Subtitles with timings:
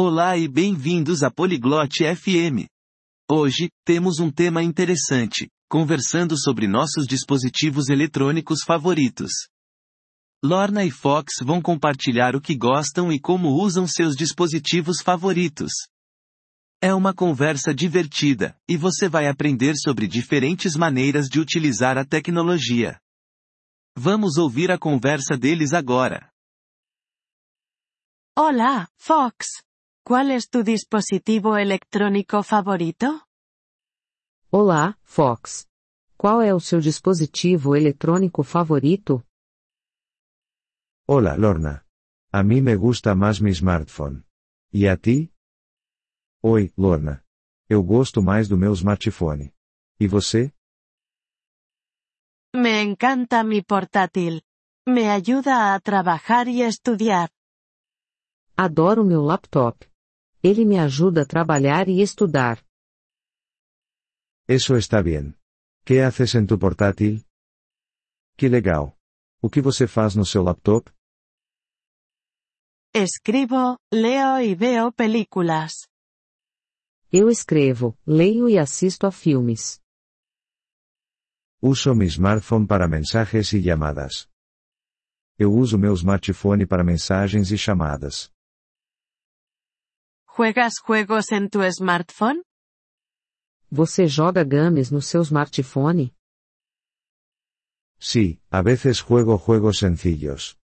[0.00, 2.70] Olá e bem-vindos a Poliglote FM.
[3.28, 9.32] Hoje, temos um tema interessante, conversando sobre nossos dispositivos eletrônicos favoritos.
[10.40, 15.72] Lorna e Fox vão compartilhar o que gostam e como usam seus dispositivos favoritos.
[16.80, 23.00] É uma conversa divertida, e você vai aprender sobre diferentes maneiras de utilizar a tecnologia.
[23.96, 26.30] Vamos ouvir a conversa deles agora.
[28.38, 29.66] Hola, Fox.
[30.08, 33.26] ¿Cuál es tu dispositivo electrónico favorito?
[34.50, 35.68] Olá, Fox.
[36.16, 39.22] Qual é o seu dispositivo eletrônico favorito?
[41.06, 41.84] Hola Lorna.
[42.32, 44.24] A mí me gusta más mi smartphone.
[44.72, 45.30] ¿Y a ti?
[46.42, 47.22] Oi, Lorna.
[47.68, 49.52] Eu gosto mais do meu smartphone.
[50.00, 50.54] E você?
[52.54, 54.40] Me encanta mi portátil.
[54.86, 57.28] Me ayuda a trabajar y estudiar.
[58.56, 59.84] Adoro meu laptop.
[60.42, 62.64] Ele me ajuda a trabalhar e estudar.
[64.46, 65.36] Eso está bien.
[65.84, 67.24] ¿Qué haces en tu portátil?
[68.36, 68.96] Que legal.
[69.42, 70.90] O que você faz no seu laptop?
[72.94, 75.86] Escribo, leo y veo películas.
[77.12, 79.80] Eu escrevo, leio e assisto a filmes.
[81.60, 84.28] Uso mi smartphone para mensajes e llamadas.
[85.38, 88.32] Eu uso meu smartphone para mensagens e chamadas.
[90.38, 92.44] ¿Juegas juegos en tu smartphone?
[93.72, 96.14] Você joga games no seu smartphone?
[97.98, 100.56] Sí, a veces juego juegos sencillos.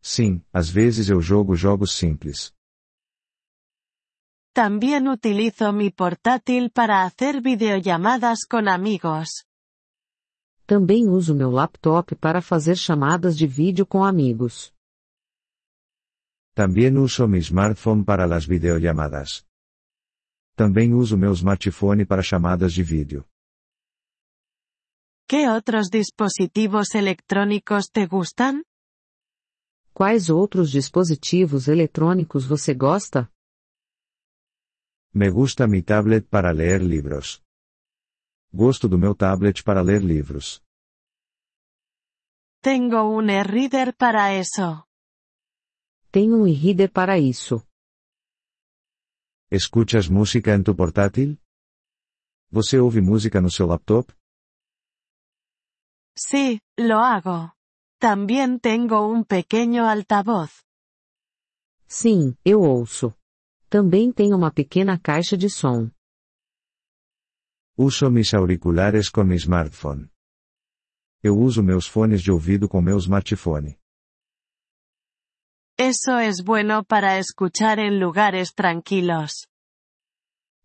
[0.00, 2.54] Sim, às vezes eu jogo jogos simples.
[4.54, 9.44] También utilizo mi portátil para hacer videollamadas con amigos.
[10.66, 14.72] Também uso meu laptop para fazer chamadas de vídeo com amigos.
[16.54, 19.46] También uso mi smartphone para las videollamadas.
[20.54, 23.26] Também uso meu smartphone para chamadas de vídeo.
[25.26, 28.64] ¿Qué otros dispositivos electrónicos te gustan?
[29.94, 33.30] Quais outros dispositivos eletrônicos você gosta?
[35.14, 37.42] Me gusta mi tablet para leer libros.
[38.52, 40.62] Gosto do meu tablet para ler livros.
[42.60, 44.86] Tengo un e-reader para eso.
[46.12, 47.66] Tenho um e-reader para isso.
[49.50, 51.38] Escuchas música em tu portátil?
[52.50, 54.12] Você ouve música no seu laptop?
[56.14, 57.54] Sí, lo hago.
[57.98, 60.62] También tengo un pequeño altavoz.
[61.88, 63.14] Sim, eu ouço.
[63.70, 65.90] Também tenho uma pequena caixa de som.
[67.74, 70.10] Uso mis auriculares com mi smartphone.
[71.22, 73.78] Eu uso meus fones de ouvido com meu smartphone.
[75.84, 79.48] Eso es bueno para escuchar en lugares tranquilos.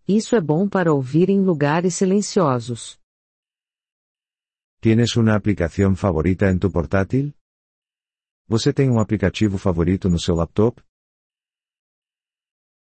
[0.08, 3.00] Isso é bom para ouvir em lugares silenciosos.
[4.80, 7.34] ¿Tienes una aplicación favorita en tu portátil?
[8.48, 10.80] Você tem um aplicativo favorito no seu laptop?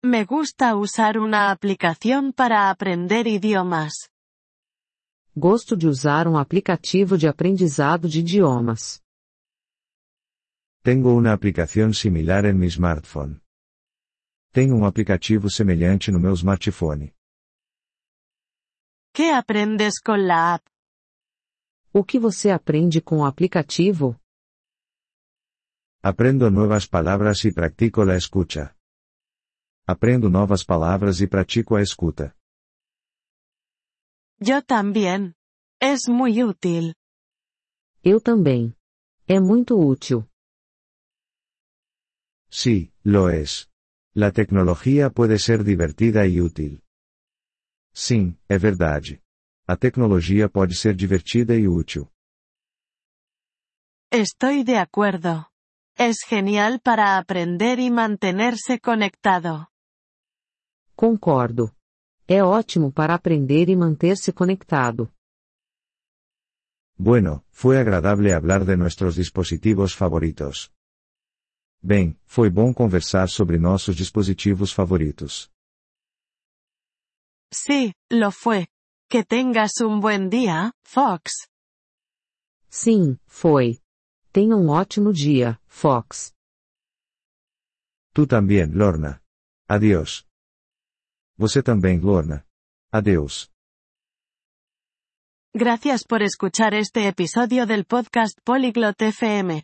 [0.04, 4.10] Me gusta usar una aplicación para aprender idiomas.
[5.36, 9.03] Gosto de usar um aplicativo de aprendizado de idiomas.
[10.84, 13.42] Tengo una aplicación similar en mi smartphone.
[14.52, 17.14] Tenho um aplicativo semelhante no meu smartphone.
[19.14, 20.66] ¿Qué aprendes con la app?
[21.94, 24.20] O que você aprende com o aplicativo?
[26.04, 28.76] Aprendo nuevas palabras y practico la escucha.
[29.88, 32.36] Aprendo novas palavras e pratico a escuta.
[34.38, 35.34] Yo también.
[35.80, 36.94] Es muy útil.
[38.04, 38.76] Eu também.
[39.26, 40.28] É muito útil.
[42.54, 43.72] Sí, lo es.
[44.14, 46.84] La tecnología puede ser divertida y útil.
[47.92, 49.24] Sim, é verdade.
[49.66, 52.04] A tecnologia pode ser divertida e útil.
[54.12, 55.48] Estoy de acuerdo.
[55.98, 59.70] Es genial para aprender y mantenerse conectado.
[60.96, 61.76] Concordo.
[62.28, 65.12] É ótimo para aprender e manter-se conectado.
[66.98, 70.72] Bueno, fue agradable hablar de nuestros dispositivos favoritos.
[71.86, 75.52] Bem, foi bom conversar sobre nossos dispositivos favoritos.
[77.52, 78.68] Sí, lo fue.
[79.10, 81.46] Que tengas un buen día, Fox.
[82.70, 83.80] Sim, foi.
[84.32, 86.32] Tenha um ótimo dia, Fox.
[88.14, 89.22] Tu também, Lorna.
[89.68, 90.26] Adiós.
[91.38, 92.46] Você também, Lorna.
[92.92, 93.52] Adeus.
[95.54, 99.64] Gracias por escuchar este episodio del podcast Polyglot FM.